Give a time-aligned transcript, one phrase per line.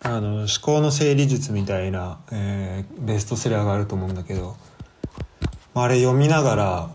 [0.00, 4.56] あの思考の整理術みたいな、えー、ベストセラーがあると思うんだけど
[5.74, 6.90] まあれ読みながら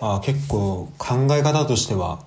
[0.00, 2.24] まあ結構考え方としては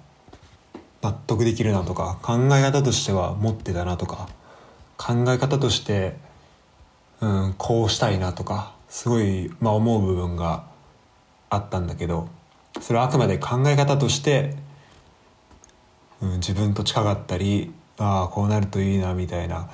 [1.01, 4.27] 納得できるなとか考え方としては持ってたなとか
[4.97, 6.17] 考え方として、
[7.21, 10.65] うん、こうしたいなとかすごい、まあ、思う部分が
[11.49, 12.27] あったんだけど
[12.81, 14.55] それはあくまで考え方として、
[16.21, 19.69] うん、自分と近かったりああこうなるといいなみたいな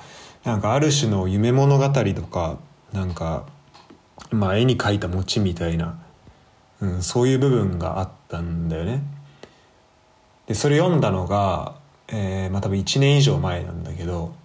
[0.46, 2.56] なんかある種の夢物語とか
[2.92, 3.46] なんか、
[4.30, 5.98] まあ、絵に描いた餅みたいな、
[6.80, 9.02] うん、そういう部分があったんだよね。
[10.46, 11.74] でそれ読んだのが、
[12.06, 14.36] えー、まあ多分1年以上前なんだけど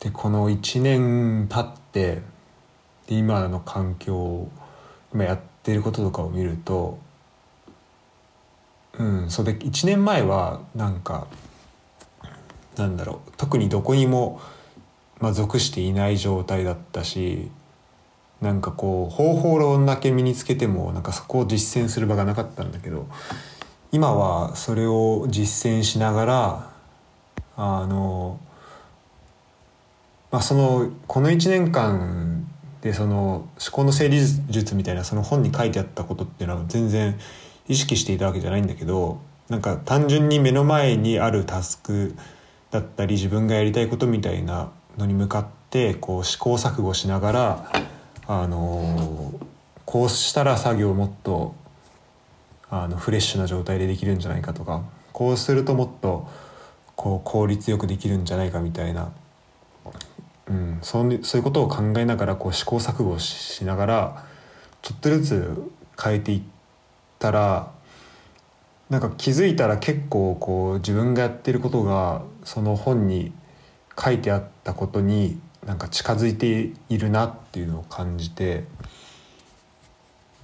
[0.00, 2.22] でこの1年経って
[3.06, 4.48] で今の環境
[5.12, 6.98] 今やってることとかを見ると
[8.98, 11.26] うんそうで1年前はなんか
[12.78, 14.40] なんだろう特にどこにも、
[15.20, 17.50] まあ、属していない状態だったし
[18.40, 23.08] なんかこう方法論だけ身につけてもなんかそこを実践する場がなかったんだけど
[23.90, 26.70] 今はそれを実践しながら
[27.56, 28.38] あの、
[30.30, 32.48] まあ、そのこの1年間
[32.82, 37.18] でその思考の整理術みたいなその本に書いてあったことっていうのは全然
[37.66, 42.14] 意識していたわけじゃないんだけどなんか単純に目の前にあるタスク
[42.70, 47.72] だったり自分がやりたいことみたいなのに向かってこう試行錯誤しながら、
[48.26, 49.32] あの
[49.86, 51.54] こうしたら作業をもっと
[52.70, 56.28] あのフレッシュな状態でできるんじゃないかとかこうするともっと
[56.94, 59.12] こう効率よくできるんじゃないかみたいな、
[60.48, 64.24] うん、そうそういうことを考えながらこう試行錯誤しながら
[64.82, 65.62] ちょっとずつ
[66.02, 66.42] 変えていっ
[67.18, 67.72] たら
[68.90, 73.32] なんか気づいたら結構こう自分がやってることがその本に
[74.02, 78.64] 書いてあったことになんか近づいているなっていうのを感じて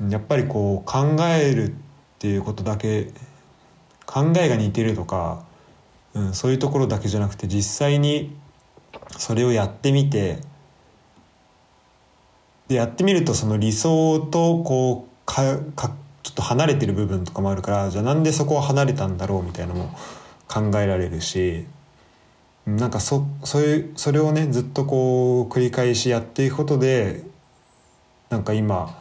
[0.09, 1.75] やっぱりこう考えるっ
[2.19, 3.13] ていうことだけ
[4.07, 5.45] 考えが似てるとか、
[6.13, 8.37] うん、そういうところだけじゃなくて実際に
[9.17, 10.41] それをやってみて
[12.69, 15.95] でやってみるとその理想とこうかか
[16.25, 19.95] ちょっと離れてる部分とかもあるからじゃあなんでそこは離れたんだろうみたいなのも
[20.49, 21.67] 考えられるし
[22.67, 27.23] なんかそそういうそれをねずっとこう繰り返しやっていくことで
[28.31, 28.99] なんか今、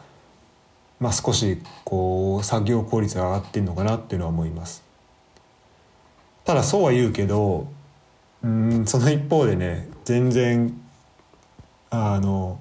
[1.00, 4.83] まあ、少しこう作業効率が上がってるのかなっていうのは思います。
[6.44, 7.67] ただそうは言うけど
[8.44, 10.78] うんその一方でね全然
[11.89, 12.59] あの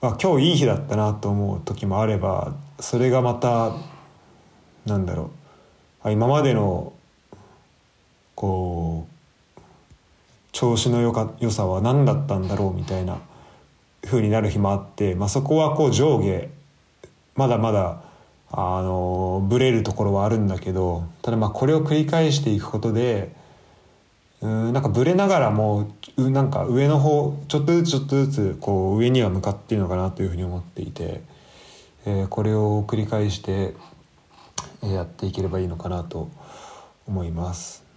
[0.00, 3.72] あ今日いい日だったなと思う時もあればそれがまた
[4.86, 5.30] なんだろ
[6.04, 6.10] う。
[6.12, 6.92] 今までの
[8.34, 9.08] こ
[9.56, 9.60] う
[10.52, 13.18] 調子のよか良さは何だったんだろうみたいな
[14.04, 16.48] 風になる日もあって、まあ、そこはこう上下
[17.34, 18.00] まだまだ
[18.50, 23.32] あのブレるところはあるんだけどただまあこれを繰り返していくことで
[24.40, 31.22] うんなんかブレながらもなんか上の方ちょっとずつちょっとずつこう上には向かっているのかなというふうに思っていて、
[32.06, 33.74] えー、これを繰り返して
[34.82, 36.30] やっていければいいのかなと
[37.06, 37.87] 思います。